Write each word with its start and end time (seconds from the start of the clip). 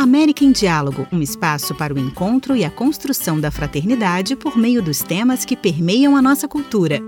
América 0.00 0.42
em 0.42 0.50
Diálogo, 0.50 1.06
um 1.12 1.20
espaço 1.20 1.74
para 1.74 1.92
o 1.92 1.98
encontro 1.98 2.56
e 2.56 2.64
a 2.64 2.70
construção 2.70 3.38
da 3.38 3.50
fraternidade 3.50 4.34
por 4.34 4.56
meio 4.56 4.80
dos 4.80 5.00
temas 5.00 5.44
que 5.44 5.54
permeiam 5.54 6.16
a 6.16 6.22
nossa 6.22 6.48
cultura. 6.48 7.02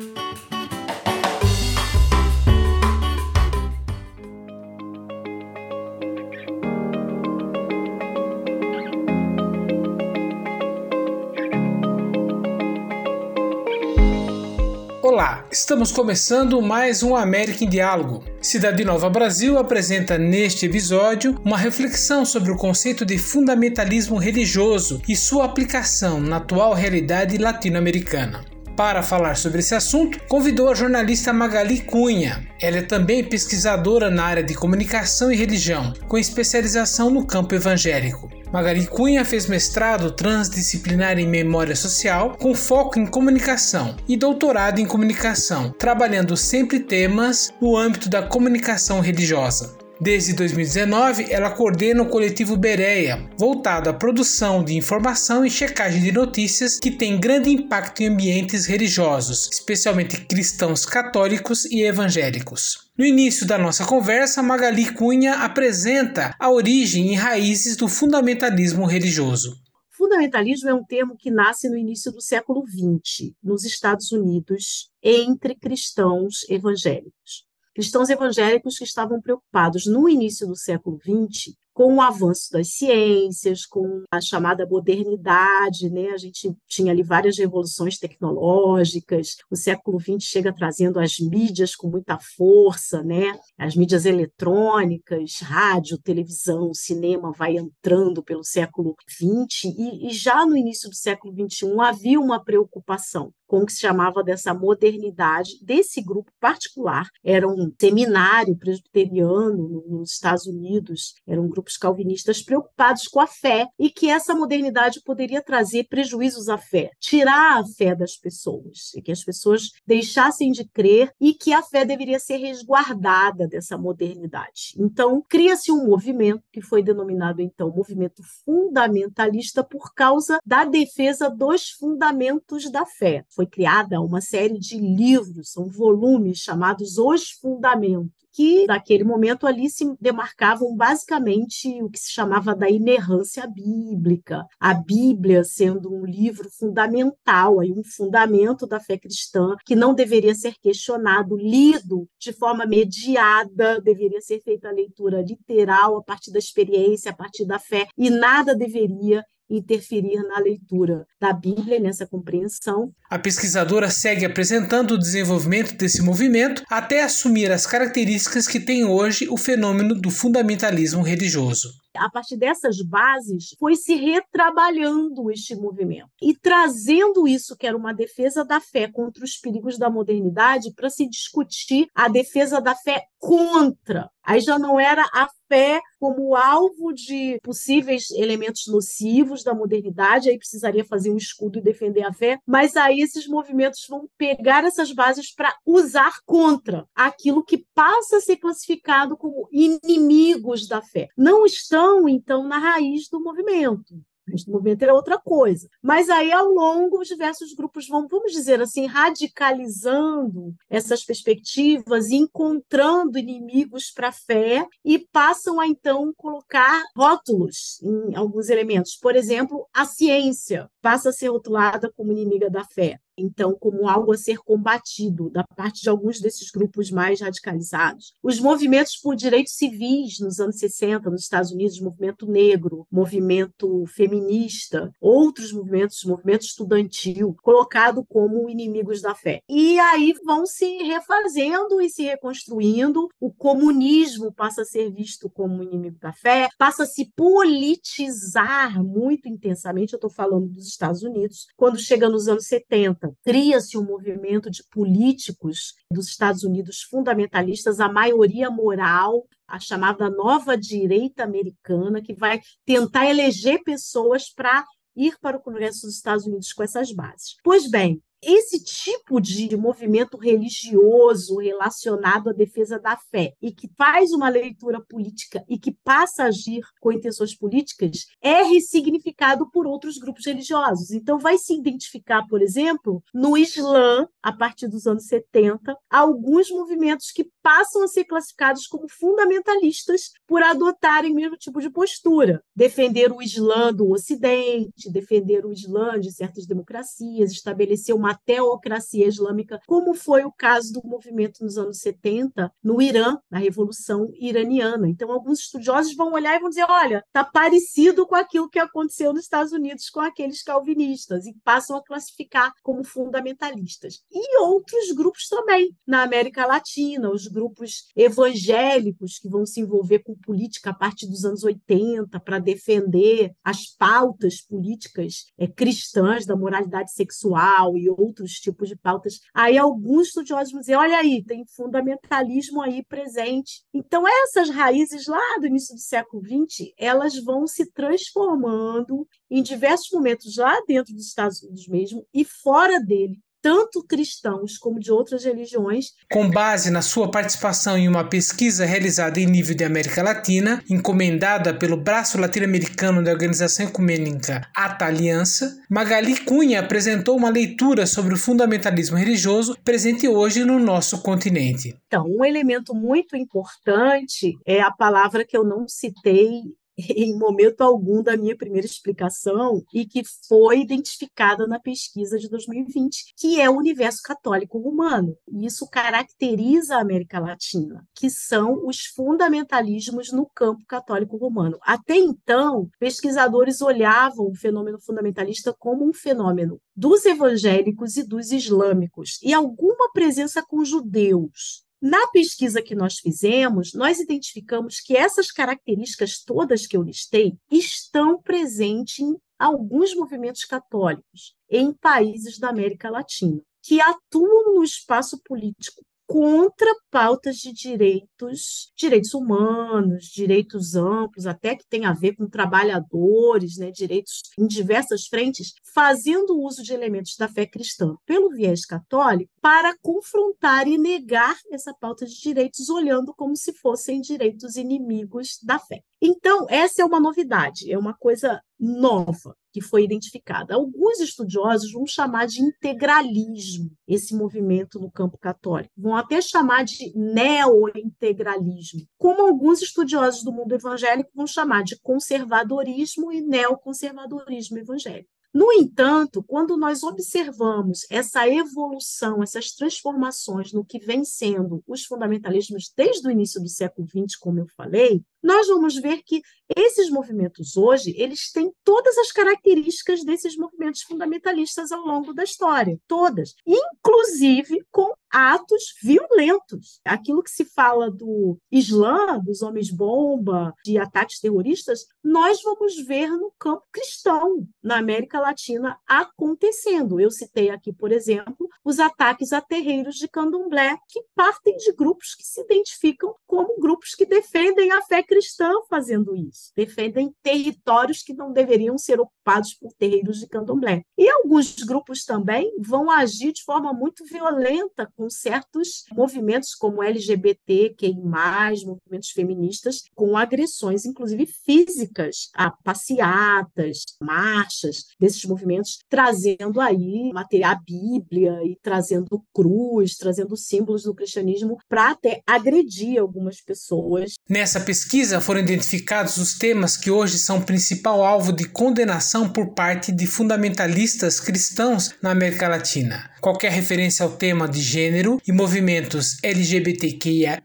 Estamos 15.53 15.93
começando 15.93 16.63
mais 16.63 17.03
um 17.03 17.15
América 17.15 17.63
em 17.63 17.69
Diálogo. 17.69 18.25
Cidade 18.41 18.87
Nova 18.87 19.11
Brasil 19.11 19.59
apresenta 19.59 20.17
neste 20.17 20.65
episódio 20.65 21.39
uma 21.45 21.59
reflexão 21.59 22.25
sobre 22.25 22.51
o 22.51 22.57
conceito 22.57 23.05
de 23.05 23.19
fundamentalismo 23.19 24.17
religioso 24.17 25.03
e 25.07 25.15
sua 25.15 25.45
aplicação 25.45 26.19
na 26.19 26.39
atual 26.39 26.73
realidade 26.73 27.37
latino-americana. 27.37 28.47
Para 28.75 29.03
falar 29.03 29.37
sobre 29.37 29.59
esse 29.59 29.75
assunto, 29.75 30.19
convidou 30.27 30.71
a 30.71 30.75
jornalista 30.75 31.35
Magali 31.35 31.81
Cunha. 31.81 32.49
Ela 32.59 32.79
é 32.79 32.83
também 32.83 33.23
pesquisadora 33.23 34.11
na 34.11 34.25
área 34.25 34.43
de 34.43 34.55
comunicação 34.55 35.31
e 35.31 35.37
religião, 35.37 35.93
com 36.09 36.17
especialização 36.17 37.11
no 37.11 37.27
campo 37.27 37.55
evangélico. 37.55 38.31
Magali 38.53 38.87
Cunha 38.87 39.25
fez 39.25 39.47
mestrado 39.47 40.11
transdisciplinar 40.11 41.19
em 41.19 41.27
memória 41.27 41.75
social, 41.75 42.37
com 42.39 42.55
foco 42.55 42.99
em 42.99 43.07
comunicação, 43.07 43.97
e 44.07 44.15
doutorado 44.15 44.79
em 44.79 44.85
comunicação, 44.85 45.71
trabalhando 45.79 46.37
sempre 46.37 46.79
temas 46.79 47.51
no 47.63 47.75
âmbito 47.75 48.11
da 48.11 48.23
comunicação 48.23 49.01
religiosa. 49.01 49.82
Desde 50.03 50.33
2019, 50.33 51.27
ela 51.31 51.49
coordena 51.49 52.03
o 52.03 52.09
coletivo 52.09 52.57
Bereia, 52.57 53.31
voltado 53.39 53.89
à 53.89 53.93
produção 53.95 54.65
de 54.65 54.75
informação 54.75 55.47
e 55.47 55.51
checagem 55.51 56.03
de 56.03 56.11
notícias 56.11 56.81
que 56.81 56.91
tem 56.91 57.21
grande 57.21 57.51
impacto 57.51 58.03
em 58.03 58.09
ambientes 58.09 58.67
religiosos, 58.67 59.49
especialmente 59.53 60.27
cristãos 60.27 60.85
católicos 60.85 61.65
e 61.67 61.85
evangélicos. 61.85 62.91
No 62.99 63.05
início 63.05 63.47
da 63.47 63.57
nossa 63.57 63.87
conversa, 63.87 64.43
Magali 64.43 64.93
Cunha 64.93 65.35
apresenta 65.35 66.35
a 66.37 66.51
origem 66.51 67.13
e 67.13 67.15
raízes 67.15 67.77
do 67.77 67.87
fundamentalismo 67.87 68.85
religioso. 68.87 69.55
Fundamentalismo 69.97 70.69
é 70.69 70.75
um 70.75 70.83
termo 70.83 71.15
que 71.17 71.31
nasce 71.31 71.69
no 71.69 71.77
início 71.77 72.11
do 72.11 72.21
século 72.21 72.65
XX, 72.67 73.31
nos 73.41 73.65
Estados 73.65 74.11
Unidos, 74.11 74.91
entre 75.01 75.55
cristãos 75.55 76.45
evangélicos 76.51 77.52
cristãos 77.75 78.11
evangélicos 78.11 78.79
que 78.79 78.85
estavam 78.85 79.21
preocupados 79.21 79.87
no 79.87 80.09
início 80.09 80.47
do 80.47 80.57
século 80.57 80.99
XX 80.99 81.55
com 81.73 81.97
o 81.97 82.01
avanço 82.01 82.51
das 82.53 82.75
ciências, 82.75 83.65
com 83.67 84.05
a 84.11 84.21
chamada 84.21 84.67
modernidade, 84.67 85.91
né? 85.91 86.11
A 86.11 86.17
gente 86.17 86.53
tinha 86.67 86.93
ali 86.93 87.03
várias 87.03 87.39
revoluções 87.39 87.99
tecnológicas. 87.99 89.37
O 89.51 89.57
século 89.57 89.99
XX 90.01 90.23
chega 90.23 90.55
trazendo 90.55 91.01
as 91.01 91.19
mídias 91.19 91.75
com 91.75 91.89
muita 91.89 92.19
força, 92.37 93.03
né? 93.03 93.39
As 93.59 93.75
mídias 93.75 94.05
eletrônicas, 94.05 95.41
rádio, 95.41 95.99
televisão, 95.99 96.73
cinema 96.75 97.33
vai 97.33 97.57
entrando 97.57 98.23
pelo 98.23 98.45
século 98.45 98.95
XX 99.09 99.65
e, 99.65 100.09
e 100.09 100.11
já 100.11 100.45
no 100.45 100.57
início 100.57 100.89
do 100.89 100.97
século 100.97 101.35
XXI 101.35 101.67
havia 101.81 102.21
uma 102.21 102.43
preocupação 102.43 103.33
com 103.53 103.59
o 103.59 103.67
que 103.67 103.73
se 103.75 103.81
chamava 103.81 104.25
dessa 104.25 104.55
modernidade 104.55 105.63
desse 105.63 106.01
grupo 106.01 106.33
particular. 106.41 107.07
Era 107.23 107.47
um 107.47 107.71
seminário 107.79 108.57
presbiteriano 108.57 109.85
nos 109.87 110.13
Estados 110.13 110.47
Unidos, 110.47 111.13
era 111.27 111.39
um 111.39 111.51
grupo 111.51 111.62
grupos 111.63 111.77
calvinistas 111.77 112.43
preocupados 112.43 113.07
com 113.07 113.21
a 113.21 113.27
fé 113.27 113.69
e 113.79 113.89
que 113.89 114.11
essa 114.11 114.35
modernidade 114.35 115.01
poderia 115.05 115.41
trazer 115.41 115.85
prejuízos 115.85 116.49
à 116.49 116.59
fé, 116.59 116.91
tirar 116.99 117.61
a 117.61 117.65
fé 117.65 117.95
das 117.95 118.17
pessoas, 118.17 118.93
e 118.97 119.01
que 119.01 119.13
as 119.13 119.23
pessoas 119.23 119.71
deixassem 119.87 120.51
de 120.51 120.65
crer 120.65 121.13
e 121.21 121.33
que 121.33 121.53
a 121.53 121.63
fé 121.63 121.85
deveria 121.85 122.19
ser 122.19 122.37
resguardada 122.37 123.47
dessa 123.47 123.79
modernidade. 123.79 124.75
Então, 124.77 125.23
cria-se 125.29 125.71
um 125.71 125.87
movimento 125.87 126.43
que 126.53 126.61
foi 126.61 126.83
denominado 126.83 127.41
então 127.41 127.71
movimento 127.71 128.23
fundamentalista 128.45 129.63
por 129.63 129.95
causa 129.95 130.39
da 130.45 130.65
defesa 130.65 131.31
dos 131.31 131.71
fundamentos 131.71 132.71
da 132.71 132.85
fé. 132.85 133.25
Foi 133.29 133.47
criada 133.47 134.01
uma 134.01 134.21
série 134.21 134.59
de 134.59 134.79
livros, 134.79 135.53
são 135.53 135.69
volumes 135.69 136.39
chamados 136.39 136.99
Os 136.99 137.31
Fundamentos 137.31 138.23
que 138.33 138.67
naquele 138.67 139.05
momento 139.05 139.47
ali 139.47 139.69
se 139.69 139.85
demarcavam 140.01 140.75
basicamente 140.75 141.83
o 141.83 141.91
que 141.91 141.99
se 141.99 142.13
chamava 142.13 142.55
da 142.55 142.69
inerrância 142.69 143.47
bíblica, 143.47 144.47
a 144.59 144.75
Bíblia 144.75 145.45
sendo 145.45 145.93
um 145.93 146.05
livro 146.05 146.49
fundamental, 146.51 147.61
aí 147.61 147.73
um 147.73 147.85
fundamento 147.85 148.67
da 148.67 148.81
fé 148.81 148.99
cristã 148.99 149.55
que 149.65 149.77
não 149.77 149.95
deveria 149.95 150.35
ser 150.35 150.55
questionado, 150.61 151.37
lido 151.37 152.09
de 152.19 152.33
forma 152.33 152.65
mediada, 152.67 153.81
deveria 153.81 154.21
ser 154.21 154.41
feita 154.41 154.69
a 154.69 154.73
leitura 154.73 155.23
literal 155.23 155.97
a 155.97 156.03
partir 156.03 156.33
da 156.33 156.39
experiência, 156.39 157.11
a 157.11 157.15
partir 157.15 157.45
da 157.45 157.59
fé, 157.59 157.87
e 157.97 158.11
nada 158.11 158.55
deveria 158.55 159.25
interferir 159.57 160.23
na 160.23 160.39
leitura 160.39 161.07
da 161.21 161.33
Bíblia 161.33 161.79
nessa 161.79 162.07
compreensão. 162.07 162.93
A 163.11 163.19
pesquisadora 163.19 163.91
segue 163.91 164.25
apresentando 164.25 164.93
o 164.93 164.99
desenvolvimento 164.99 165.77
desse 165.77 166.03
movimento 166.03 166.63
até 166.71 167.03
assumir 167.03 167.53
as 167.53 167.67
características 167.67 168.49
que 168.49 168.59
tem 168.59 168.85
hoje 168.85 169.29
o 169.29 169.37
fenômeno 169.37 169.95
do 169.95 170.11
fundamentalismo 170.11 171.03
religioso. 171.03 171.69
A 171.95 172.09
partir 172.11 172.39
dessas 172.39 172.81
bases, 172.83 173.55
foi 173.59 173.77
se 173.77 173.95
retrabalhando 173.95 175.31
este 175.31 175.55
movimento 175.55 176.09
e 176.23 176.35
trazendo 176.35 177.29
isso, 177.29 177.55
que 177.55 177.67
era 177.67 177.77
uma 177.77 177.93
defesa 177.93 178.45
da 178.45 178.61
fé 178.61 178.89
contra 178.91 179.23
os 179.23 179.37
perigos 179.37 179.79
da 179.79 179.91
modernidade, 179.91 180.73
para 180.75 180.89
se 180.89 181.07
discutir 181.07 181.89
a 181.95 182.09
defesa 182.09 182.61
da 182.61 182.75
fé 182.75 183.03
contra. 183.19 184.11
Aí 184.25 184.41
já 184.41 184.59
não 184.59 184.79
era 184.79 185.03
a 185.13 185.29
fé 185.49 185.81
como 185.99 186.35
alvo 186.35 186.93
de 186.93 187.39
possíveis 187.43 188.11
elementos 188.11 188.67
nocivos 188.67 189.43
da 189.43 189.55
modernidade, 189.55 190.31
aí 190.31 190.39
precisaria 190.39 190.85
fazer 190.85 191.11
um 191.11 191.17
escudo 191.17 191.59
e 191.59 191.63
defender 191.63 192.05
a 192.05 192.13
fé, 192.13 192.39
mas 192.47 192.77
aí 192.77 193.01
esses 193.01 193.27
movimentos 193.27 193.87
vão 193.89 194.09
pegar 194.17 194.65
essas 194.65 194.93
bases 194.93 195.35
para 195.35 195.55
usar 195.67 196.13
contra 196.25 196.87
aquilo 196.95 197.45
que 197.45 197.65
passa 197.75 198.17
a 198.17 198.21
ser 198.21 198.37
classificado 198.37 199.17
como 199.17 199.49
inimigos 199.53 200.67
da 200.67 200.81
fé. 200.81 201.09
Não 201.17 201.45
estão, 201.45 202.09
então, 202.09 202.47
na 202.47 202.59
raiz 202.59 203.09
do 203.09 203.23
movimento. 203.23 203.95
Este 204.29 204.51
movimento 204.51 204.83
era 204.83 204.95
outra 204.95 205.19
coisa. 205.19 205.69
Mas 205.83 206.09
aí, 206.09 206.31
ao 206.31 206.47
longo, 206.47 207.01
os 207.01 207.09
diversos 207.09 207.53
grupos 207.55 207.89
vão, 207.89 208.07
vamos 208.09 208.33
dizer 208.33 208.61
assim, 208.61 208.87
radicalizando 208.87 210.55
essas 210.71 211.05
perspectivas, 211.05 212.11
encontrando 212.11 213.19
inimigos 213.19 213.91
para 213.91 214.09
a 214.09 214.13
fé 214.13 214.67
e 214.85 214.99
passam 214.99 215.61
a, 215.61 215.67
então, 215.67 216.13
colocar 216.17 216.83
rótulos 216.97 217.81
em 217.83 218.15
alguns 218.15 218.49
elementos. 218.49 218.97
Por 218.97 219.17
exemplo, 219.17 219.67
a 219.73 219.85
ciência 219.85 220.71
passa 220.81 221.11
a 221.11 221.13
ser 221.13 221.29
rotulada 221.29 221.93
como 221.95 222.13
inimiga 222.13 222.49
da 222.49 222.65
fé 222.65 222.99
então, 223.25 223.57
como 223.59 223.89
algo 223.89 224.13
a 224.13 224.17
ser 224.17 224.39
combatido 224.39 225.31
da 225.31 225.45
parte 225.45 225.83
de 225.83 225.89
alguns 225.89 226.21
desses 226.21 226.51
grupos 226.51 226.91
mais 226.91 227.21
radicalizados. 227.21 228.15
Os 228.23 228.41
movimentos 228.41 228.97
por 228.97 229.15
direitos 229.15 229.55
civis 229.55 230.19
nos 230.21 230.41
anos 230.41 230.59
60, 230.59 231.09
nos 231.11 231.23
Estados 231.23 231.53
Unidos, 231.53 231.81
movimento 231.81 232.27
negro, 232.27 232.87
movimento 232.91 233.85
feminista, 233.87 234.91
outros 235.01 235.53
movimentos, 235.53 236.05
movimento 236.05 236.43
estudantil, 236.43 237.35
colocado 237.43 238.05
como 238.05 238.49
inimigos 238.49 239.01
da 239.01 239.15
fé. 239.15 239.41
E 239.49 239.79
aí 239.79 240.13
vão 240.25 240.47
se 240.47 240.79
refazendo 240.79 241.81
e 241.81 241.89
se 241.89 242.03
reconstruindo. 242.03 243.09
O 243.21 243.33
comunismo 243.33 244.33
passa 244.33 244.63
a 244.63 244.65
ser 244.65 244.91
visto 244.93 245.31
como 245.31 245.63
inimigo 245.63 245.99
da 245.99 246.13
fé, 246.13 246.49
passa 246.59 246.85
a 246.85 246.87
se 246.87 247.11
politizar 247.17 248.83
muito 248.83 249.29
intensamente. 249.29 249.93
Eu 249.93 249.97
estou 249.97 250.11
falando 250.11 250.49
dos 250.49 250.67
Estados 250.67 251.03
Unidos, 251.03 251.47
quando 251.57 251.79
chega 251.79 252.09
nos 252.09 252.29
anos 252.29 252.47
70 252.47 253.12
cria-se 253.25 253.77
um 253.79 253.85
movimento 253.85 254.51
de 254.51 254.63
políticos 254.65 255.75
dos 255.91 256.09
Estados 256.09 256.43
Unidos 256.43 256.83
fundamentalistas, 256.83 257.81
a 257.81 257.89
maioria 257.89 258.51
moral, 258.51 259.27
a 259.47 259.59
chamada 259.59 260.09
nova 260.09 260.57
direita 260.57 261.25
americana, 261.25 262.03
que 262.03 262.15
vai 262.15 262.41
tentar 262.65 263.09
eleger 263.09 263.63
pessoas 263.63 264.31
para 264.33 264.65
ir 264.97 265.17
para 265.21 265.37
o 265.37 265.41
Congresso 265.41 265.87
dos 265.87 265.97
Estados 265.97 266.27
Unidos 266.27 266.53
com 266.53 266.63
essas 266.63 266.93
bases. 266.93 267.37
Pois 267.43 267.69
bem, 267.69 268.03
esse 268.23 268.63
tipo 268.63 269.21
de 269.21 269.57
movimento 269.57 270.17
religioso 270.17 271.39
relacionado 271.39 272.31
à 272.31 272.33
defesa 272.33 272.79
da 272.79 272.97
fé 272.97 273.35
e 273.43 273.51
que 273.51 273.69
faz 273.77 274.13
uma 274.13 274.29
leitura 274.29 274.81
política 274.81 275.45
e 275.49 275.59
que 275.59 275.73
passa 275.85 276.23
a 276.23 276.27
agir 276.27 276.63
com 276.81 276.93
intenções 276.93 277.35
políticas 277.35 278.07
é 278.21 278.43
ressignificado 278.43 279.51
por 279.51 279.67
outros 279.67 279.99
grupos 279.99 280.25
religiosos. 280.25 280.93
Então, 280.93 281.19
vai 281.19 281.37
se 281.37 281.55
identificar, 281.55 282.27
por 282.29 282.41
exemplo, 282.41 283.03
no 283.13 283.37
Islã, 283.37 284.07
a 284.23 284.33
partir 284.33 284.69
dos 284.69 284.87
anos 284.87 285.07
70, 285.07 285.77
alguns 285.91 286.51
movimentos 286.51 287.11
que 287.11 287.29
passam 287.43 287.83
a 287.83 287.89
ser 287.89 288.05
classificados 288.05 288.67
como 288.67 288.89
fundamentalistas 288.89 290.13
por 290.27 290.43
adotarem 290.43 291.13
o 291.13 291.17
mesmo 291.17 291.37
tipo 291.37 291.61
de 291.61 291.71
postura, 291.71 292.43
defender 292.55 293.11
o 293.11 293.21
Islã 293.21 293.73
do 293.73 293.91
Ocidente, 293.91 294.91
defender 294.91 295.45
o 295.45 295.53
Islã 295.53 295.99
de 295.99 296.13
certas 296.13 296.47
democracias, 296.47 297.33
estabelecer 297.33 297.95
uma 297.95 298.12
teocracia 298.15 299.07
islâmica, 299.07 299.61
como 299.67 299.95
foi 299.95 300.25
o 300.25 300.33
caso 300.33 300.73
do 300.73 300.87
movimento 300.87 301.43
nos 301.43 301.59
anos 301.59 301.79
70 301.79 302.53
no 302.63 302.81
Irã, 302.81 303.19
na 303.31 303.39
Revolução 303.39 304.11
Iraniana. 304.15 304.89
Então, 304.89 305.11
alguns 305.11 305.41
estudiosos 305.41 305.95
vão 305.95 306.13
olhar 306.13 306.37
e 306.37 306.41
vão 306.41 306.49
dizer: 306.49 306.67
olha, 306.69 307.05
está 307.07 307.25
parecido 307.25 308.07
com 308.07 308.15
aquilo 308.15 308.49
que 308.49 308.59
aconteceu 308.59 309.13
nos 309.13 309.23
Estados 309.23 309.53
Unidos 309.53 309.91
com 309.91 310.01
aqueles 310.01 310.43
calvinistas, 310.43 311.27
e 311.27 311.35
passam 311.45 311.77
a 311.77 311.85
classificar 311.85 312.53
como 312.63 312.85
fundamentalistas. 312.85 314.03
E 314.11 314.39
outros 314.41 314.93
grupos 314.93 315.29
também, 315.29 315.77
na 315.87 316.03
América 316.03 316.47
Latina, 316.47 317.11
os 317.11 317.27
grupos 317.27 317.87
evangélicos 317.97 319.19
que 319.19 319.29
vão 319.29 319.47
se 319.47 319.61
envolver 319.61 320.01
com 320.01 320.15
política 320.17 320.71
a 320.71 320.75
partir 320.75 321.07
dos 321.07 321.25
anos 321.25 321.45
80 321.45 322.19
para 322.21 322.39
defender 322.39 323.33
as 323.45 323.67
pautas 323.67 324.41
políticas 324.41 325.27
é, 325.39 325.47
cristãs 325.47 326.27
da 326.27 326.37
moralidade 326.37 326.93
sexual 326.93 327.77
e 327.77 327.89
outros 328.03 328.33
tipos 328.33 328.69
de 328.69 328.77
pautas. 328.77 329.21
Aí 329.35 329.57
alguns 329.57 330.09
estudiosos 330.09 330.53
vão 330.53 330.61
dizer: 330.61 330.77
olha 330.77 330.97
aí, 330.99 331.23
tem 331.25 331.45
fundamentalismo 331.57 332.61
aí 332.61 332.85
presente. 332.85 333.63
Então, 333.73 334.05
essas 334.07 334.51
raízes 334.51 335.07
lá 335.07 335.39
do 335.41 335.47
início 335.47 335.75
do 335.75 335.81
século 335.81 336.23
XX, 336.23 336.73
elas 336.77 337.17
vão 337.23 337.47
se 337.47 337.71
transformando 337.73 339.07
em 339.31 339.43
diversos 339.43 339.89
momentos 339.93 340.37
lá 340.37 340.61
dentro 340.67 340.95
dos 340.95 341.07
Estados 341.07 341.43
Unidos 341.43 341.67
mesmo 341.69 342.07
e 342.13 342.25
fora 342.25 342.81
dele, 342.81 343.19
tanto 343.43 343.85
cristãos 343.85 344.57
como 344.57 344.79
de 344.79 344.93
outras 344.93 345.25
religiões. 345.25 345.87
Com 346.11 346.31
base 346.31 346.71
na 346.71 346.81
sua 346.81 347.11
participação 347.11 347.77
em 347.77 347.89
uma 347.89 348.05
pesquisa 348.09 348.65
realizada 348.65 349.19
em 349.19 349.27
nível 349.27 349.55
de 349.55 349.65
América 349.65 350.03
Latina, 350.03 350.63
encomendada 350.71 351.53
pelo 351.53 351.77
braço 351.77 352.19
latino-americano 352.19 353.03
da 353.03 353.11
Organização 353.11 353.67
Ecumênica 353.67 354.49
Ata 354.57 354.87
Aliança, 354.87 355.61
Magali 355.69 356.21
Cunha 356.21 356.61
apresentou 356.61 357.17
uma 357.17 357.29
leitura 357.29 357.85
sobre 357.87 358.15
o 358.15 358.19
fundamentalismo 358.19 358.97
religioso 358.97 359.57
presente 359.65 360.07
hoje 360.07 360.45
no 360.45 360.59
nosso 360.61 361.03
continente. 361.03 361.77
Então, 361.87 362.07
um 362.07 362.25
elemento 362.25 362.75
muito 362.75 363.17
importante 363.17 364.37
é 364.47 364.61
a 364.61 364.71
palavra 364.71 365.25
que 365.25 365.37
eu 365.37 365.45
não 365.45 365.67
citei 365.67 366.43
em 366.79 367.17
momento 367.17 367.61
algum 367.63 368.03
da 368.03 368.17
minha 368.17 368.37
primeira 368.37 368.67
explicação 368.67 369.63
e 369.73 369.87
que 369.87 370.03
foi 370.29 370.61
identificada 370.61 371.47
na 371.47 371.61
pesquisa 371.61 372.19
de 372.19 372.29
2020, 372.29 373.15
que 373.17 373.41
é 373.41 373.49
o 373.49 373.57
universo 373.57 374.01
católico 374.03 374.59
romano. 374.59 375.17
E 375.31 375.47
isso 375.47 375.69
caracteriza 375.69 376.77
a 376.77 376.81
América 376.81 377.19
Latina, 377.19 377.87
que 377.95 378.09
são 378.09 378.67
os 378.67 378.87
fundamentalismos 378.87 380.13
no 380.13 380.27
campo 380.35 380.65
católico 380.67 381.17
romano. 381.17 381.59
Até 381.63 381.97
então, 381.97 382.69
pesquisadores 382.79 383.61
olhavam 383.61 384.27
o 384.27 384.35
fenômeno 384.35 384.81
fundamentalista 384.81 385.55
como 385.59 385.89
um 385.89 385.93
fenômeno 385.93 386.61
dos 386.75 387.05
evangélicos 387.05 387.97
e 387.97 388.03
dos 388.03 388.33
islâmicos, 388.33 389.19
e 389.23 389.33
alguma 389.33 389.93
presença 389.93 390.43
com 390.43 390.65
judeus. 390.65 391.65
Na 391.83 392.07
pesquisa 392.13 392.63
que 392.63 392.77
nós 392.77 393.01
fizemos, 393.01 393.75
nós 393.75 393.99
identificamos 393.99 394.79
que 394.79 394.97
essas 394.97 395.33
características 395.33 396.23
todas 396.23 396.65
que 396.65 396.77
eu 396.77 396.83
listei 396.83 397.37
estão 397.51 398.23
presentes 398.23 399.01
em 399.01 399.17
alguns 399.37 399.93
movimentos 399.97 400.45
católicos 400.45 401.35
em 401.51 401.73
países 401.73 402.39
da 402.39 402.51
América 402.51 402.89
Latina, 402.89 403.43
que 403.61 403.81
atuam 403.81 404.55
no 404.55 404.63
espaço 404.63 405.21
político 405.25 405.85
contra 406.13 406.69
pautas 406.91 407.37
de 407.37 407.55
direitos, 407.55 408.71
direitos 408.77 409.15
humanos, 409.15 410.05
direitos 410.15 410.75
amplos, 410.75 411.27
até 411.27 411.57
que 411.57 411.67
tem 411.67 411.87
a 411.87 411.95
ver 411.95 412.15
com 412.15 412.29
trabalhadores, 412.29 413.57
né, 413.57 413.71
direitos 413.71 414.21
em 414.39 414.47
diversas 414.47 415.07
frentes, 415.07 415.55
fazendo 415.75 416.39
uso 416.39 416.63
de 416.63 416.75
elementos 416.75 417.17
da 417.17 417.29
fé 417.29 417.47
cristã 417.47 417.97
pelo 418.05 418.29
viés 418.29 418.67
católico 418.67 419.33
para 419.41 419.75
confrontar 419.81 420.69
e 420.69 420.77
negar 420.77 421.35
essa 421.51 421.73
pauta 421.73 422.05
de 422.05 422.21
direitos, 422.21 422.69
olhando 422.69 423.15
como 423.15 423.35
se 423.35 423.55
fossem 423.55 424.03
direitos 424.03 424.57
inimigos 424.57 425.39
da 425.43 425.59
fé. 425.59 425.81
Então, 425.99 426.45
essa 426.51 426.83
é 426.83 426.85
uma 426.85 427.01
novidade, 427.01 427.73
é 427.73 427.79
uma 427.79 427.95
coisa 427.95 428.39
nova 428.61 429.35
que 429.53 429.61
foi 429.61 429.85
identificada. 429.85 430.55
Alguns 430.55 430.99
estudiosos 431.01 431.73
vão 431.73 431.87
chamar 431.87 432.27
de 432.27 432.41
integralismo 432.41 433.71
esse 433.87 434.15
movimento 434.15 434.81
no 434.81 434.91
campo 434.91 435.19
católico, 435.19 435.73
vão 435.77 435.95
até 435.95 436.21
chamar 436.21 436.65
de 436.65 436.93
neointegralismo, 436.97 438.87
como 438.99 439.23
alguns 439.23 439.61
estudiosos 439.61 440.25
do 440.25 440.33
mundo 440.33 440.55
evangélico 440.55 441.11
vão 441.15 441.27
chamar 441.27 441.63
de 441.65 441.79
conservadorismo 441.81 443.13
e 443.13 443.21
neoconservadorismo 443.21 444.59
evangélico. 444.59 445.11
No 445.35 445.51
entanto, 445.51 446.23
quando 446.23 446.59
nós 446.59 446.83
observamos 446.83 447.87
essa 447.91 448.29
evolução, 448.29 449.23
essas 449.23 449.53
transformações 449.53 450.53
no 450.53 450.63
que 450.63 450.79
vem 450.79 451.05
sendo 451.05 451.65
os 451.67 451.85
fundamentalismos 451.85 452.71
desde 452.77 453.09
o 453.09 453.11
início 453.11 453.41
do 453.41 453.49
século 453.49 453.89
XX, 453.89 454.15
como 454.19 454.41
eu 454.41 454.47
falei, 454.55 455.03
nós 455.23 455.49
vamos 455.49 455.77
ver 455.77 456.03
que 456.03 456.23
esses 456.57 456.91
movimentos 456.91 457.57
hoje, 457.57 457.95
eles 457.97 458.31
têm 458.31 458.53
todas 458.63 458.97
as 458.99 459.13
características 459.13 460.05
desses 460.05 460.37
movimentos 460.37 460.83
fundamentalistas 460.83 461.73
ao 461.73 461.81
longo 461.81 462.13
da 462.13 462.25
história, 462.25 462.79
todas, 462.87 463.35
inclusive 463.47 464.65
com 464.71 464.93
atos 465.11 465.75
violentos. 465.83 466.81
Aquilo 466.85 467.23
que 467.23 467.31
se 467.31 467.45
fala 467.45 467.91
do 467.91 468.39
Islã, 468.51 469.19
dos 469.19 469.43
homens-bomba, 469.43 470.55
de 470.65 470.79
ataques 470.79 471.21
terroristas, 471.21 471.87
nós 472.03 472.43
vamos 472.43 472.77
ver 472.87 473.11
no 473.11 473.31
campo 473.39 473.63
cristão, 473.71 474.47
na 474.63 474.79
América 474.79 475.21
Latina, 475.21 475.79
acontecendo. 475.87 476.99
Eu 476.99 477.11
citei 477.11 477.51
aqui, 477.51 477.73
por 477.73 477.93
exemplo, 477.93 478.49
os 478.65 478.79
ataques 478.79 479.33
a 479.33 479.41
terreiros 479.41 479.97
de 479.97 480.09
candomblé, 480.09 480.77
que 480.89 481.03
partem 481.15 481.57
de 481.57 481.73
grupos 481.73 482.15
que 482.15 482.25
se 482.25 482.41
identificam 482.41 483.15
como 483.27 483.61
grupos 483.61 483.95
que 483.95 484.07
defendem 484.07 484.73
a 484.73 484.83
fé 484.83 485.03
cristã 485.13 485.53
fazendo 485.69 486.17
isso, 486.17 486.51
defendem 486.57 487.15
territórios 487.23 488.03
que 488.03 488.15
não 488.15 488.33
deveriam 488.33 488.79
ser 488.79 488.99
ocupados 488.99 489.22
por 489.55 489.73
terreiros 489.79 490.21
de 490.21 490.27
candomblé. 490.27 490.83
E 490.97 491.09
alguns 491.09 491.55
grupos 491.63 492.05
também 492.05 492.53
vão 492.59 492.91
agir 492.91 493.33
de 493.33 493.43
forma 493.45 493.73
muito 493.73 494.05
violenta 494.05 494.91
com 494.97 495.09
certos 495.09 495.85
movimentos 495.93 496.55
como 496.55 496.83
LGBT, 496.83 497.95
mais 498.03 498.65
movimentos 498.65 499.11
feministas, 499.11 499.83
com 499.95 500.17
agressões, 500.17 500.85
inclusive 500.85 501.27
físicas, 501.27 502.31
a 502.35 502.51
passeatas, 502.51 503.85
marchas 504.01 504.87
desses 504.99 505.25
movimentos, 505.25 505.79
trazendo 505.89 506.61
aí 506.61 507.11
material, 507.13 507.53
a 507.53 507.55
Bíblia 507.55 508.41
e 508.45 508.57
trazendo 508.63 509.23
cruz, 509.35 509.97
trazendo 509.97 510.37
símbolos 510.37 510.85
do 510.85 510.95
cristianismo 510.95 511.59
para 511.69 511.91
até 511.91 512.23
agredir 512.27 513.01
algumas 513.01 513.41
pessoas. 513.41 514.15
Nessa 514.29 514.61
pesquisa 514.61 515.21
foram 515.21 515.41
identificados 515.41 516.17
os 516.17 516.39
temas 516.39 516.77
que 516.77 516.91
hoje 516.91 517.19
são 517.19 517.43
principal 517.43 518.05
alvo 518.05 518.33
de 518.33 518.49
condenação 518.49 519.12
por 519.29 519.55
parte 519.55 519.93
de 519.93 520.07
fundamentalistas 520.07 521.21
cristãos 521.21 521.95
na 522.01 522.11
América 522.11 522.49
Latina. 522.49 523.12
Qualquer 523.23 523.53
referência 523.53 524.03
ao 524.03 524.11
tema 524.11 524.49
de 524.49 524.61
gênero 524.61 525.23
e 525.25 525.31
movimentos 525.31 526.17
LGBTQIA, 526.25 527.41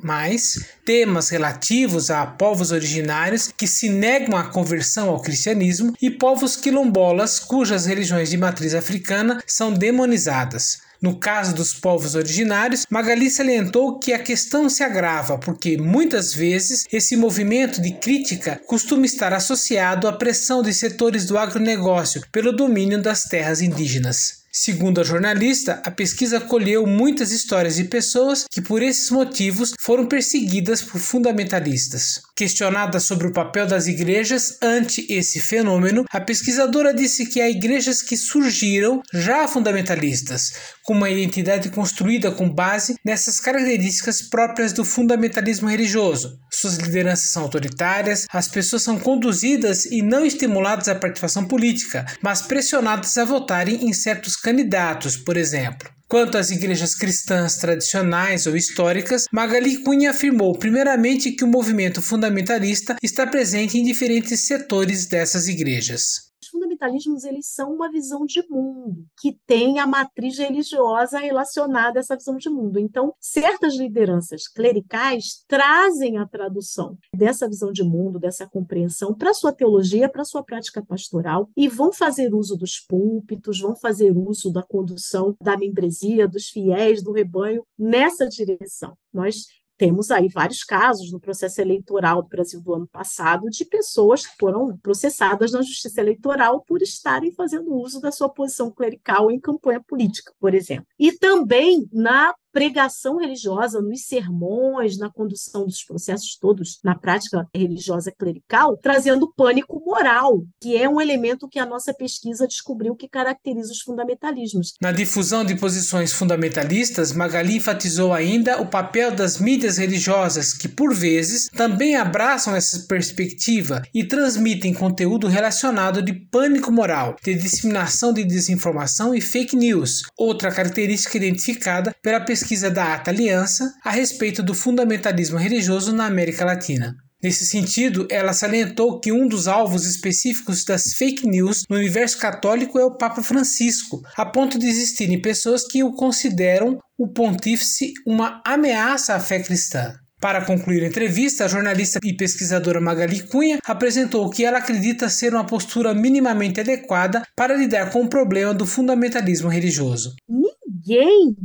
temas 0.83 1.29
relativos 1.29 2.09
a 2.09 2.25
povos 2.25 2.71
originários 2.71 3.53
que 3.55 3.67
se 3.67 3.87
negam 3.87 4.35
à 4.35 4.45
conversão 4.45 5.07
ao 5.07 5.21
cristianismo 5.21 5.93
e 6.01 6.09
povos 6.09 6.55
quilombolas 6.55 7.37
cujas 7.37 7.85
religiões 7.85 8.31
de 8.31 8.37
matriz 8.39 8.73
africana 8.73 9.39
são 9.45 9.71
demonizadas. 9.71 10.79
No 10.99 11.19
caso 11.19 11.53
dos 11.53 11.75
povos 11.75 12.15
originários, 12.15 12.83
Magali 12.89 13.29
salientou 13.29 13.99
que 13.99 14.13
a 14.13 14.19
questão 14.19 14.67
se 14.67 14.81
agrava 14.81 15.37
porque 15.37 15.77
muitas 15.77 16.33
vezes 16.33 16.85
esse 16.91 17.15
movimento 17.15 17.79
de 17.79 17.91
crítica 17.91 18.59
costuma 18.65 19.05
estar 19.05 19.31
associado 19.31 20.07
à 20.07 20.13
pressão 20.13 20.63
de 20.63 20.73
setores 20.73 21.27
do 21.27 21.37
agronegócio 21.37 22.23
pelo 22.31 22.51
domínio 22.51 22.99
das 22.99 23.25
terras 23.25 23.61
indígenas. 23.61 24.46
Segundo 24.59 24.99
a 24.99 25.03
jornalista, 25.03 25.79
a 25.85 25.91
pesquisa 25.91 26.41
colheu 26.41 26.87
muitas 26.87 27.31
histórias 27.31 27.75
de 27.75 27.83
pessoas 27.83 28.45
que, 28.49 28.59
por 28.59 28.81
esses 28.81 29.11
motivos, 29.11 29.75
foram 29.79 30.07
perseguidas 30.07 30.81
por 30.81 30.99
fundamentalistas. 30.99 32.23
Questionada 32.35 32.99
sobre 32.99 33.27
o 33.27 33.31
papel 33.31 33.67
das 33.67 33.85
igrejas 33.85 34.57
ante 34.59 35.05
esse 35.13 35.39
fenômeno, 35.39 36.05
a 36.09 36.19
pesquisadora 36.19 36.91
disse 36.91 37.27
que 37.27 37.39
há 37.39 37.47
igrejas 37.47 38.01
que 38.01 38.17
surgiram 38.17 38.99
já 39.13 39.47
fundamentalistas, 39.47 40.53
com 40.83 40.93
uma 40.93 41.09
identidade 41.11 41.69
construída 41.69 42.31
com 42.31 42.49
base 42.49 42.95
nessas 43.05 43.39
características 43.39 44.23
próprias 44.23 44.73
do 44.73 44.83
fundamentalismo 44.83 45.69
religioso. 45.69 46.39
Suas 46.59 46.77
lideranças 46.77 47.29
são 47.29 47.43
autoritárias, 47.43 48.25
as 48.31 48.47
pessoas 48.47 48.81
são 48.81 48.97
conduzidas 48.97 49.85
e 49.85 50.01
não 50.01 50.25
estimuladas 50.25 50.87
à 50.87 50.95
participação 50.95 51.47
política, 51.47 52.03
mas 52.19 52.41
pressionadas 52.41 53.15
a 53.15 53.25
votarem 53.25 53.87
em 53.87 53.93
certos 53.93 54.35
candidatos, 54.35 55.15
por 55.15 55.37
exemplo. 55.37 55.87
Quanto 56.07 56.35
às 56.35 56.49
igrejas 56.49 56.95
cristãs 56.95 57.57
tradicionais 57.57 58.47
ou 58.47 58.57
históricas, 58.57 59.25
Magali 59.31 59.83
Cunha 59.83 60.09
afirmou 60.09 60.57
primeiramente 60.57 61.31
que 61.31 61.43
o 61.43 61.47
movimento 61.47 62.01
fundamentalista 62.01 62.95
está 63.03 63.27
presente 63.27 63.77
em 63.77 63.83
diferentes 63.83 64.47
setores 64.47 65.05
dessas 65.05 65.47
igrejas 65.47 66.26
fundamentalismos 66.57 67.23
eles 67.23 67.47
são 67.47 67.73
uma 67.73 67.91
visão 67.91 68.25
de 68.25 68.43
mundo 68.49 69.05
que 69.19 69.37
tem 69.45 69.79
a 69.79 69.85
matriz 69.85 70.37
religiosa 70.37 71.19
relacionada 71.19 71.99
a 71.99 72.01
essa 72.01 72.17
visão 72.17 72.37
de 72.37 72.49
mundo. 72.49 72.79
Então, 72.79 73.13
certas 73.19 73.75
lideranças 73.75 74.47
clericais 74.47 75.43
trazem 75.47 76.17
a 76.17 76.25
tradução 76.25 76.97
dessa 77.13 77.47
visão 77.47 77.71
de 77.71 77.83
mundo, 77.83 78.19
dessa 78.19 78.47
compreensão 78.47 79.13
para 79.13 79.33
sua 79.33 79.53
teologia, 79.53 80.09
para 80.09 80.25
sua 80.25 80.43
prática 80.43 80.83
pastoral 80.83 81.49
e 81.55 81.67
vão 81.67 81.93
fazer 81.93 82.33
uso 82.33 82.57
dos 82.57 82.79
púlpitos, 82.79 83.59
vão 83.59 83.75
fazer 83.75 84.11
uso 84.11 84.51
da 84.51 84.63
condução 84.63 85.35
da 85.41 85.55
membresia, 85.55 86.27
dos 86.27 86.47
fiéis, 86.47 87.03
do 87.03 87.11
rebanho 87.11 87.63
nessa 87.77 88.27
direção. 88.27 88.97
Nós 89.13 89.45
temos 89.77 90.09
aí 90.11 90.27
vários 90.27 90.63
casos 90.63 91.11
no 91.11 91.19
processo 91.19 91.61
eleitoral 91.61 92.21
do 92.21 92.29
Brasil 92.29 92.59
do 92.61 92.73
ano 92.73 92.87
passado 92.87 93.49
de 93.49 93.63
pessoas 93.63 94.25
que 94.25 94.35
foram 94.37 94.75
processadas 94.77 95.51
na 95.51 95.61
justiça 95.61 96.01
eleitoral 96.01 96.61
por 96.61 96.81
estarem 96.81 97.31
fazendo 97.31 97.73
uso 97.73 98.01
da 98.01 98.11
sua 98.11 98.29
posição 98.29 98.71
clerical 98.71 99.29
em 99.29 99.39
campanha 99.39 99.81
política, 99.81 100.33
por 100.39 100.53
exemplo. 100.53 100.87
E 100.97 101.11
também 101.11 101.87
na 101.93 102.33
pregação 102.57 103.17
religiosa, 103.17 103.79
nos 103.79 104.07
sermões, 104.07 104.97
na 104.97 105.11
condução 105.11 105.67
dos 105.67 105.83
processos 105.83 106.35
todos, 106.41 106.79
na 106.83 106.95
prática 106.95 107.47
religiosa 107.53 108.11
clerical, 108.11 108.75
trazendo 108.77 109.31
pânico 109.37 109.79
moral, 109.85 110.43
que 110.59 110.75
é 110.75 110.89
um 110.89 110.99
elemento 110.99 111.47
que 111.47 111.59
a 111.59 111.67
nossa 111.67 111.93
pesquisa 111.93 112.47
descobriu 112.47 112.95
que 112.95 113.07
caracteriza 113.07 113.71
os 113.71 113.81
fundamentalismos. 113.81 114.73
Na 114.81 114.91
difusão 114.91 115.45
de 115.45 115.53
posições 115.53 116.11
fundamentalistas, 116.11 117.11
Magali 117.11 117.57
enfatizou 117.57 118.11
ainda 118.11 118.59
o 118.59 118.65
papel 118.65 119.11
das 119.11 119.37
mídias 119.37 119.77
religiosas, 119.77 120.51
que 120.51 120.67
por 120.67 120.95
vezes 120.95 121.49
também 121.49 121.95
abraçam 121.95 122.55
essa 122.55 122.87
perspectiva 122.87 123.83
e 123.93 124.03
transmitem 124.03 124.73
conteúdo 124.73 125.27
relacionado 125.27 126.01
de 126.01 126.11
pânico 126.11 126.71
moral, 126.71 127.17
de 127.23 127.35
disseminação 127.35 128.11
de 128.11 128.23
desinformação 128.23 129.13
e 129.13 129.21
fake 129.21 129.55
news, 129.55 130.01
outra 130.17 130.51
característica 130.51 131.17
identificada 131.17 131.95
pela 132.01 132.19
pesquisa 132.19 132.46
pesquisa 132.47 132.71
da 132.71 132.93
Ata 132.93 133.11
Aliança 133.11 133.73
a 133.83 133.91
respeito 133.91 134.41
do 134.41 134.53
fundamentalismo 134.53 135.37
religioso 135.37 135.91
na 135.91 136.05
América 136.05 136.45
Latina. 136.45 136.95
Nesse 137.21 137.45
sentido, 137.45 138.07
ela 138.09 138.31
salientou 138.31 139.01
que 139.01 139.11
um 139.11 139.27
dos 139.27 139.49
alvos 139.49 139.85
específicos 139.85 140.63
das 140.63 140.93
fake 140.93 141.27
news 141.27 141.63
no 141.69 141.75
universo 141.75 142.17
católico 142.17 142.79
é 142.79 142.85
o 142.85 142.95
Papa 142.95 143.21
Francisco, 143.21 144.01
a 144.15 144.25
ponto 144.25 144.57
de 144.57 144.65
existirem 144.65 145.21
pessoas 145.21 145.67
que 145.67 145.83
o 145.83 145.91
consideram 145.91 146.79
o 146.97 147.07
pontífice 147.07 147.91
uma 148.05 148.41
ameaça 148.45 149.15
à 149.15 149.19
fé 149.19 149.41
cristã. 149.41 149.93
Para 150.21 150.45
concluir 150.45 150.83
a 150.83 150.87
entrevista, 150.87 151.43
a 151.43 151.47
jornalista 151.49 151.99
e 152.01 152.15
pesquisadora 152.15 152.79
Magali 152.79 153.23
Cunha 153.23 153.59
apresentou 153.65 154.29
que 154.29 154.45
ela 154.45 154.59
acredita 154.59 155.09
ser 155.09 155.33
uma 155.33 155.45
postura 155.45 155.93
minimamente 155.93 156.61
adequada 156.61 157.23
para 157.35 157.57
lidar 157.57 157.91
com 157.91 158.03
o 158.03 158.09
problema 158.09 158.53
do 158.53 158.65
fundamentalismo 158.65 159.49
religioso. 159.49 160.15
Ninguém 160.29 161.35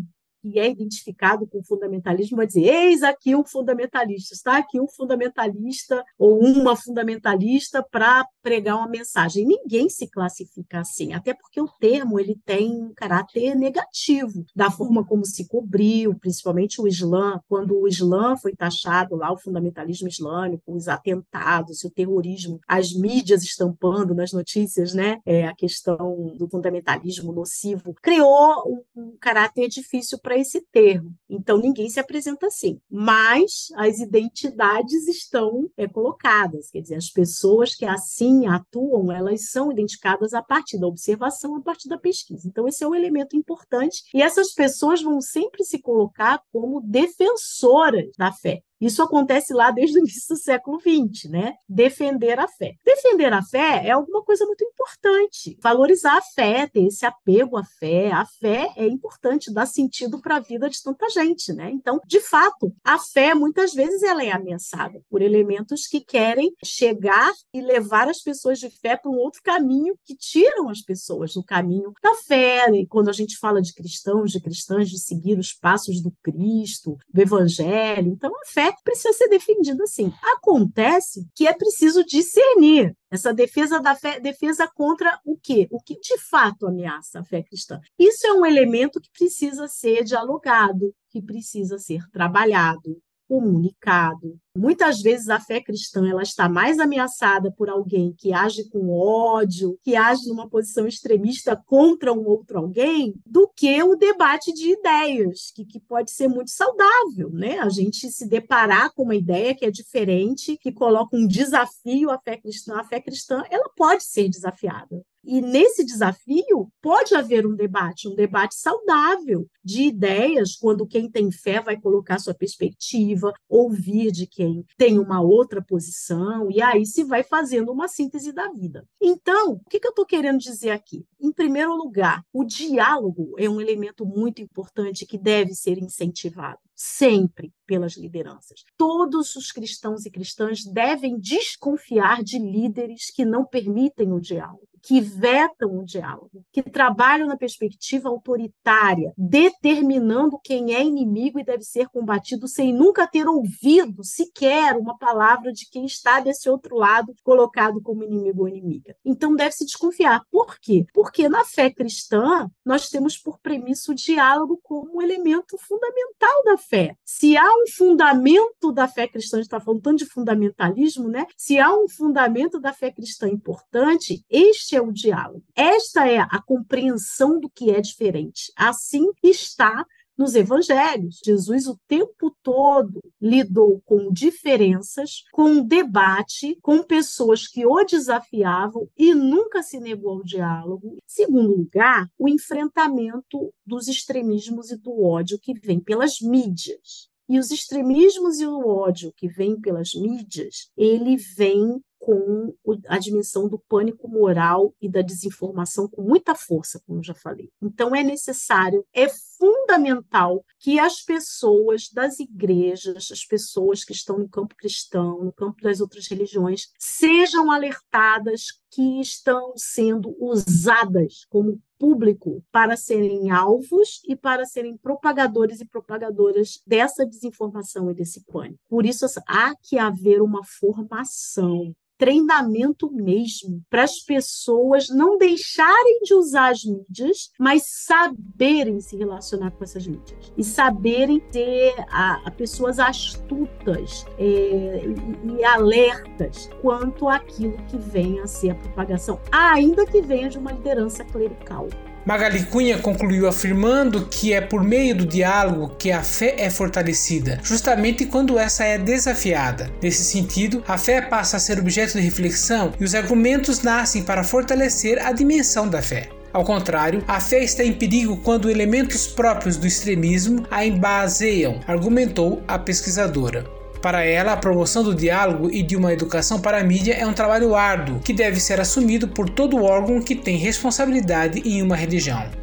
que 0.43 0.59
é 0.59 0.69
identificado 0.69 1.47
com 1.47 1.61
o 1.61 1.65
fundamentalismo 1.65 2.37
vai 2.37 2.47
dizer: 2.47 2.65
eis 2.65 3.03
aqui 3.03 3.35
um 3.37 3.45
fundamentalista, 3.45 4.35
está 4.35 4.59
aqui 4.59 4.81
um 4.81 4.89
fundamentalista 4.89 6.05
ou 6.19 6.39
uma 6.41 6.75
fundamentalista 6.75 7.87
para 7.91 8.27
pregar 8.43 8.77
uma 8.77 8.89
mensagem. 8.89 9.47
Ninguém 9.47 9.89
se 9.89 10.09
classifica 10.09 10.81
assim, 10.81 11.13
até 11.13 11.33
porque 11.33 11.61
o 11.61 11.69
termo 11.81 12.19
ele 12.19 12.37
tem 12.45 12.71
um 12.71 12.93
caráter 12.93 13.55
negativo 13.55 14.45
da 14.55 14.71
forma 14.71 15.05
como 15.05 15.25
se 15.25 15.47
cobriu, 15.47 16.15
principalmente 16.19 16.81
o 16.81 16.89
Islã, 16.89 17.41
quando 17.49 17.79
o 17.79 17.87
Islã 17.87 18.37
foi 18.37 18.55
taxado 18.55 19.15
lá, 19.15 19.33
o 19.33 19.39
fundamentalismo 19.39 20.09
islâmico, 20.09 20.75
os 20.75 20.89
atentados, 20.89 21.85
o 21.85 21.91
terrorismo, 21.91 22.59
as 22.67 22.93
mídias 22.93 23.43
estampando 23.43 24.15
nas 24.15 24.33
notícias, 24.33 24.93
né, 24.93 25.21
é, 25.25 25.47
a 25.47 25.55
questão 25.55 26.33
do 26.37 26.49
fundamentalismo 26.49 27.33
nocivo, 27.33 27.95
criou 28.03 28.85
um, 28.97 29.03
um 29.03 29.17
caráter 29.21 29.69
difícil 29.69 30.19
para 30.19 30.32
para 30.33 30.39
esse 30.39 30.63
termo. 30.73 31.15
Então, 31.29 31.59
ninguém 31.59 31.91
se 31.91 32.01
apresenta 32.01 32.47
assim. 32.47 32.81
Mas 32.91 33.69
as 33.77 33.99
identidades 33.99 35.07
estão 35.07 35.71
é, 35.77 35.87
colocadas, 35.87 36.71
quer 36.71 36.81
dizer, 36.81 36.95
as 36.95 37.11
pessoas 37.11 37.75
que 37.75 37.85
assim 37.85 38.47
atuam, 38.47 39.13
elas 39.13 39.51
são 39.51 39.71
identificadas 39.71 40.33
a 40.33 40.43
partir 40.43 40.79
da 40.79 40.87
observação, 40.87 41.57
a 41.57 41.61
partir 41.61 41.89
da 41.89 41.99
pesquisa. 41.99 42.49
Então, 42.49 42.67
esse 42.67 42.83
é 42.83 42.89
um 42.89 42.95
elemento 42.95 43.37
importante. 43.37 44.05
E 44.15 44.23
essas 44.23 44.55
pessoas 44.55 45.03
vão 45.03 45.21
sempre 45.21 45.65
se 45.65 45.79
colocar 45.79 46.41
como 46.51 46.81
defensoras 46.81 48.11
da 48.17 48.33
fé. 48.33 48.63
Isso 48.83 49.01
acontece 49.01 49.55
lá 49.55 49.71
desde 49.71 49.97
o 49.97 50.01
início 50.01 50.35
do 50.35 50.41
século 50.41 50.81
XX, 50.81 51.31
né? 51.31 51.55
Defender 51.69 52.41
a 52.41 52.49
fé. 52.49 52.75
Defender 52.85 53.33
a 53.33 53.41
fé 53.41 53.87
é 53.87 53.93
alguma 53.93 54.25
coisa 54.25 54.45
muito 54.45 54.65
importante. 54.65 55.57
Valorizar 55.63 56.19
a 56.19 56.23
fé, 56.23 56.67
ter 56.67 56.85
esse 56.85 57.07
apego 57.07 57.57
à 57.57 57.63
fé. 57.63 58.11
A 58.11 58.27
fé 58.27 58.73
é 58.77 58.85
importante, 58.85 59.53
dá 59.53 59.65
sentido 59.65 60.21
para 60.21 60.37
a 60.37 60.41
vida 60.41 60.69
de 60.69 60.83
tanta 60.83 61.09
gente, 61.11 61.53
né? 61.53 61.71
Então, 61.71 62.01
de 62.05 62.19
fato, 62.19 62.75
a 62.83 62.99
fé 62.99 63.35
muitas 63.35 63.73
vezes 63.73 64.03
ela 64.03 64.25
é 64.25 64.33
ameaçada 64.33 65.01
por 65.09 65.23
elementos 65.23 65.87
que 65.87 66.01
querem 66.01 66.53
chegar 66.65 67.33
e 67.55 67.61
levar 67.61 68.09
as 68.09 68.21
pessoas 68.21 68.59
de 68.59 68.69
fé 68.69 68.97
para 68.97 69.13
um 69.13 69.17
outro 69.17 69.41
caminho 69.45 69.97
que 70.05 70.17
tiram 70.17 70.69
as 70.69 70.81
pessoas 70.81 71.35
do 71.35 71.45
caminho 71.45 71.93
da 72.03 72.15
fé. 72.27 72.69
E 72.73 72.85
quando 72.85 73.11
a 73.11 73.13
gente 73.13 73.39
fala 73.39 73.63
de 73.63 73.73
cristãos, 73.73 74.33
de 74.33 74.41
cristãs, 74.41 74.91
de 74.91 74.99
seguir 74.99 75.39
os 75.39 75.53
passos 75.53 76.03
do 76.03 76.13
Cristo, 76.21 76.97
do 77.15 77.21
Evangelho, 77.21 78.09
então 78.09 78.33
a 78.35 78.45
fé 78.45 78.72
precisa 78.85 79.13
ser 79.13 79.29
defendido 79.29 79.83
assim. 79.83 80.13
Acontece 80.37 81.27
que 81.35 81.47
é 81.47 81.53
preciso 81.53 82.05
discernir 82.05 82.97
essa 83.11 83.33
defesa 83.33 83.81
da 83.81 83.95
fé, 83.95 84.21
defesa 84.21 84.69
contra 84.75 85.21
o 85.25 85.37
quê? 85.37 85.69
O 85.71 85.81
que 85.81 85.99
de 85.99 86.19
fato 86.19 86.67
ameaça 86.67 87.21
a 87.21 87.25
fé 87.25 87.43
cristã. 87.43 87.81
Isso 87.99 88.27
é 88.27 88.33
um 88.33 88.47
elemento 88.47 89.01
que 89.01 89.11
precisa 89.11 89.69
ser 89.69 90.05
dialogado, 90.05 90.95
que 91.11 91.21
precisa 91.21 91.79
ser 91.79 92.03
trabalhado 92.11 93.01
comunicado. 93.33 94.39
Muitas 94.55 95.01
vezes 95.01 95.31
a 95.31 95.41
fé 95.41 95.59
cristã 95.59 96.07
ela 96.07 96.23
está 96.23 96.51
mais 96.51 96.79
ameaçada 96.79 97.51
por 97.51 97.71
alguém 97.71 98.13
que 98.13 98.31
age 98.31 98.69
com 98.69 98.91
ódio, 98.91 99.79
que 99.83 99.97
age 99.97 100.29
numa 100.29 100.51
posição 100.51 100.87
extremista 100.87 101.57
contra 101.57 102.13
um 102.13 102.27
outro 102.27 102.59
alguém, 102.59 103.15
do 103.25 103.51
que 103.57 103.83
o 103.83 103.97
debate 103.97 104.53
de 104.53 104.73
ideias, 104.73 105.51
que, 105.55 105.65
que 105.65 105.81
pode 105.81 106.11
ser 106.11 106.29
muito 106.29 106.51
saudável, 106.51 107.31
né? 107.33 107.59
A 107.61 107.71
gente 107.71 108.11
se 108.11 108.29
deparar 108.29 108.93
com 108.93 109.05
uma 109.05 109.17
ideia 109.17 109.55
que 109.55 109.65
é 109.65 109.71
diferente, 109.71 110.59
que 110.59 110.71
coloca 110.71 111.17
um 111.17 111.27
desafio 111.27 112.11
à 112.11 112.19
fé 112.19 112.37
cristã. 112.37 112.75
A 112.77 112.85
fé 112.85 113.01
cristã 113.01 113.43
ela 113.49 113.71
pode 113.75 114.05
ser 114.05 114.29
desafiada. 114.29 115.03
E 115.25 115.41
nesse 115.41 115.85
desafio 115.85 116.71
pode 116.81 117.15
haver 117.15 117.47
um 117.47 117.55
debate, 117.55 118.09
um 118.09 118.15
debate 118.15 118.57
saudável 118.57 119.47
de 119.65 119.83
ideias, 119.83 120.57
quando 120.57 120.87
quem 120.87 121.09
tem 121.09 121.31
fé 121.31 121.61
vai 121.61 121.81
colocar 121.81 122.19
sua 122.19 122.35
perspectiva, 122.35 123.33
ouvir 123.49 124.11
de 124.11 124.27
quem 124.27 124.65
tem 124.77 124.99
uma 124.99 125.21
outra 125.21 125.63
posição, 125.63 126.51
e 126.51 126.61
aí 126.61 126.85
se 126.85 127.05
vai 127.05 127.23
fazendo 127.23 127.71
uma 127.71 127.87
síntese 127.87 128.33
da 128.33 128.51
vida. 128.51 128.85
Então, 129.01 129.53
o 129.53 129.71
que, 129.71 129.81
eu 129.83 129.91
estou 129.91 130.05
querendo 130.05 130.39
dizer 130.39 130.71
aqui? 130.71 131.07
Em 131.21 131.33
primeiro 131.33 131.77
lugar, 131.77 132.23
o 132.33 132.45
diálogo 132.45 133.35
é 133.39 133.49
um 133.49 133.61
elemento 133.61 134.05
muito 134.05 134.43
importante 134.43 135.07
que 135.07 135.19
deve 135.19 135.55
ser 135.55 135.79
incentivado 135.79 136.59
sempre 136.75 137.53
pelas 137.65 137.97
lideranças. 137.97 138.65
Todos 138.77 139.37
os 139.37 139.53
cristãos 139.53 140.05
e 140.05 140.11
cristãs 140.11 140.65
devem 140.65 141.17
desconfiar 141.17 142.25
de 142.25 142.39
líderes 142.39 143.13
que 143.15 143.25
não 143.25 143.47
permitem 143.47 144.13
o 144.13 144.21
diálogo 144.21 144.72
que 144.83 145.01
vetam 145.01 145.79
o 145.79 145.85
diálogo, 145.85 146.45
que 146.53 146.63
trabalham 146.63 147.29
na 147.29 147.37
perspectiva 147.37 148.09
autoritária, 148.09 149.13
determinando 149.17 150.39
quem 150.43 150.75
é 150.75 150.83
inimigo 150.83 151.39
e 151.39 151.45
deve 151.45 151.63
ser 151.63 151.89
combatido 151.89 152.49
sem 152.49 152.73
nunca 152.73 153.07
ter 153.07 153.29
ouvido 153.29 154.03
sequer 154.03 154.77
uma 154.77 154.99
palavra 154.99 155.53
de 155.53 155.69
quem 155.71 155.85
está 155.85 156.21
desse 156.21 156.51
outro 156.51 156.77
lado 156.77 157.15
colocado 157.23 157.81
como 157.81 158.03
inimigo 158.03 158.43
ou 158.43 158.49
inimiga. 158.49 158.97
Então 159.05 159.37
deve-se 159.37 159.65
desconfiar. 159.65 160.23
Por 160.31 160.59
quê? 160.59 160.85
Porque 160.93 161.29
na 161.29 161.45
fé 161.45 161.71
cristã 161.71 162.51
nós 162.65 162.89
temos 162.89 163.17
por 163.17 163.39
premissa 163.39 163.93
o 163.93 163.95
diálogo 163.95 164.59
como 164.63 165.01
elemento 165.01 165.57
fundamental 165.59 166.45
da 166.45 166.59
fé. 166.59 166.97
Se 167.05 167.37
há 167.37 167.49
um 167.49 167.67
fundamento 167.77 168.73
da 168.73 168.89
fé 168.89 169.07
cristã, 169.07 169.37
a 169.37 169.41
gente 169.41 169.47
está 169.47 169.61
falando 169.61 169.83
tanto 169.83 169.99
de 169.99 170.07
fundamentalismo, 170.07 171.09
né? 171.09 171.27
Se 171.37 171.59
há 171.59 171.73
um 171.73 171.89
fundamento 171.89 172.59
da 172.59 172.73
fé 172.73 172.91
cristã 172.91 173.29
importante, 173.29 174.25
este 174.29 174.72
é 174.77 174.81
o 174.81 174.93
diálogo. 174.93 175.45
Esta 175.55 176.09
é 176.09 176.19
a 176.19 176.43
compreensão 176.45 177.39
do 177.41 177.49
que 177.49 177.71
é 177.71 177.81
diferente. 177.81 178.53
Assim 178.57 179.11
está 179.23 179.85
nos 180.17 180.35
evangelhos. 180.35 181.21
Jesus 181.25 181.67
o 181.67 181.79
tempo 181.89 182.35
todo 182.43 183.01
lidou 183.21 183.81
com 183.85 184.13
diferenças, 184.13 185.23
com 185.33 185.65
debate, 185.65 186.59
com 186.63 186.83
pessoas 186.83 187.47
que 187.49 187.67
o 187.67 187.85
desafiavam 187.85 188.89
e 188.97 189.15
nunca 189.15 189.63
se 189.63 189.81
negou 189.81 190.13
ao 190.13 190.25
diálogo. 190.25 190.99
Segundo 191.07 191.57
lugar, 191.57 192.09
o 192.19 192.29
enfrentamento 192.29 193.53
dos 193.67 193.89
extremismos 193.89 194.71
e 194.71 194.77
do 194.77 195.03
ódio 195.03 195.39
que 195.41 195.55
vem 195.55 195.81
pelas 195.81 196.21
mídias. 196.21 197.11
E 197.29 197.39
os 197.39 197.51
extremismos 197.51 198.41
e 198.41 198.47
o 198.47 198.67
ódio 198.67 199.13
que 199.17 199.29
vem 199.29 199.59
pelas 199.59 199.95
mídias, 199.95 200.71
ele 200.77 201.17
vem 201.17 201.81
com 202.03 202.53
a 202.89 202.99
dimensão 202.99 203.49
do 203.49 203.61
pânico 203.61 204.09
moral 204.09 204.75
e 204.83 204.89
da 204.89 205.03
desinformação 205.03 205.87
com 205.89 206.03
muita 206.03 206.35
força, 206.35 206.83
como 206.85 207.01
já 207.01 207.15
falei. 207.15 207.49
Então 207.63 207.95
é 207.95 208.03
necessário, 208.03 208.85
é 208.93 209.07
fundamental 209.43 210.45
que 210.61 210.79
as 210.79 211.01
pessoas 211.01 211.89
das 211.93 212.21
igrejas, 212.21 213.11
as 213.11 213.25
pessoas 213.25 213.83
que 213.85 213.93
estão 213.93 214.17
no 214.17 214.29
campo 214.29 214.55
cristão, 214.55 215.25
no 215.25 215.33
campo 215.33 215.61
das 215.61 215.81
outras 215.81 216.07
religiões, 216.07 216.69
sejam 216.79 217.51
alertadas 217.51 218.45
que 218.71 219.01
estão 219.01 219.53
sendo 219.57 220.15
usadas 220.21 221.27
como 221.29 221.61
público 221.77 222.41
para 222.53 222.77
serem 222.77 223.33
alvos 223.33 224.01
e 224.07 224.15
para 224.15 224.45
serem 224.45 224.77
propagadores 224.77 225.61
e 225.61 225.67
propagadoras 225.67 226.63
dessa 226.65 227.05
desinformação 227.05 227.91
e 227.91 227.95
desse 227.95 228.25
pânico. 228.25 228.61
Por 228.69 228.87
isso 228.87 229.05
há 229.27 229.57
que 229.61 229.77
haver 229.77 230.23
uma 230.23 230.45
formação 230.45 231.75
treinamento 232.03 232.91
mesmo 232.91 233.63
para 233.71 233.85
as 233.85 234.01
pessoas 234.01 234.89
não 234.89 235.17
deixarem 235.17 236.01
de 236.03 236.13
usar 236.15 236.51
as 236.51 236.65
mídias, 236.65 237.31
mas 237.39 237.63
saberem 237.65 238.81
se 238.81 238.97
relacionar 238.97 239.32
com 239.39 239.65
essas 239.65 239.87
mídias 239.87 240.33
e 240.37 240.45
saberem 240.45 241.21
ter 241.21 241.75
a, 241.91 242.21
a 242.25 242.31
pessoas 242.31 242.79
astutas 242.79 244.07
é, 244.19 244.23
e, 244.25 245.39
e 245.39 245.45
alertas 245.45 246.51
quanto 246.61 247.09
àquilo 247.09 247.57
que 247.69 247.79
vem 247.79 248.21
a 248.21 248.27
ser 248.27 248.51
a 248.51 248.55
propagação, 248.55 249.21
ainda 249.31 249.87
que 249.87 250.01
venha 250.01 250.29
de 250.29 250.39
uma 250.39 250.53
liderança 250.53 251.05
clerical. 251.05 251.69
Magali 252.05 252.45
Cunha 252.47 252.79
concluiu 252.79 253.29
afirmando 253.29 254.07
que 254.07 254.33
é 254.33 254.41
por 254.41 254.65
meio 254.65 254.97
do 254.97 255.07
diálogo 255.07 255.77
que 255.79 255.93
a 255.93 256.03
fé 256.03 256.35
é 256.37 256.51
fortalecida, 256.51 257.39
justamente 257.45 258.07
quando 258.07 258.41
essa 258.41 258.65
é 258.65 258.77
desafiada. 258.77 259.71
Nesse 259.81 260.03
sentido, 260.03 260.65
a 260.67 260.77
fé 260.77 261.01
passa 261.01 261.37
a 261.37 261.41
ser 261.41 261.61
objeto 261.61 261.93
de 261.93 262.01
reflexão 262.01 262.73
e 262.81 262.85
os 262.85 262.97
argumentos 262.97 263.63
nascem 263.63 264.03
para 264.03 264.25
fortalecer 264.25 264.99
a 265.01 265.13
dimensão 265.13 265.69
da 265.69 265.81
fé. 265.81 266.09
Ao 266.33 266.45
contrário, 266.45 267.05
a 267.07 267.21
fé 267.21 267.45
está 267.45 267.63
em 267.63 267.75
perigo 267.75 268.17
quando 268.17 268.51
elementos 268.51 269.07
próprios 269.07 269.57
do 269.59 269.67
extremismo 269.67 270.47
a 270.51 270.65
embaseiam, 270.65 271.61
argumentou 271.67 272.43
a 272.49 272.59
pesquisadora. 272.59 273.45
Para 273.83 274.05
ela, 274.05 274.33
a 274.33 274.37
promoção 274.37 274.83
do 274.83 274.95
diálogo 274.95 275.51
e 275.53 275.63
de 275.63 275.77
uma 275.77 275.93
educação 275.93 276.41
para 276.41 276.59
a 276.59 276.65
mídia 276.65 276.95
é 276.95 277.07
um 277.07 277.13
trabalho 277.13 277.55
árduo 277.55 277.99
que 277.99 278.13
deve 278.13 278.41
ser 278.41 278.61
assumido 278.61 279.09
por 279.09 279.29
todo 279.29 279.63
órgão 279.63 280.01
que 280.01 280.15
tem 280.15 280.37
responsabilidade 280.37 281.43
em 281.45 281.61
uma 281.61 281.77
religião. 281.77 282.42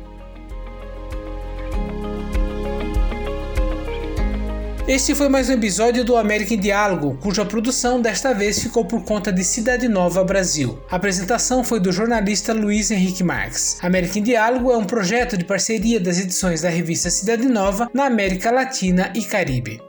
Este 4.89 5.13
foi 5.13 5.29
mais 5.29 5.47
um 5.47 5.53
episódio 5.53 6.03
do 6.03 6.17
América 6.17 6.55
em 6.55 6.59
Diálogo, 6.59 7.15
cuja 7.21 7.45
produção 7.45 8.01
desta 8.01 8.33
vez 8.33 8.59
ficou 8.59 8.83
por 8.83 9.03
conta 9.03 9.31
de 9.31 9.43
Cidade 9.43 9.87
Nova 9.87 10.23
Brasil. 10.23 10.79
A 10.89 10.95
apresentação 10.95 11.63
foi 11.63 11.79
do 11.79 11.91
jornalista 11.91 12.53
Luiz 12.53 12.89
Henrique 12.89 13.23
Marques. 13.23 13.77
América 13.83 14.17
em 14.17 14.23
Diálogo 14.23 14.71
é 14.71 14.77
um 14.77 14.85
projeto 14.85 15.37
de 15.37 15.45
parceria 15.45 15.99
das 15.99 16.17
edições 16.17 16.63
da 16.63 16.69
revista 16.69 17.11
Cidade 17.11 17.47
Nova 17.47 17.87
na 17.93 18.07
América 18.07 18.49
Latina 18.49 19.13
e 19.13 19.21
Caribe. 19.21 19.88